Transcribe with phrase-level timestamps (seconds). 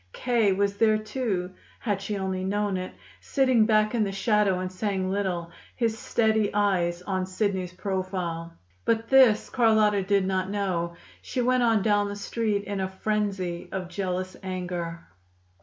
[0.13, 0.51] K.
[0.51, 5.11] was there, too, had she only known it, sitting back in the shadow and saying
[5.11, 8.51] little, his steady eyes on Sidney's profile.
[8.83, 10.95] But this Carlotta did not know.
[11.21, 15.05] She went on down the Street in a frenzy of jealous anger.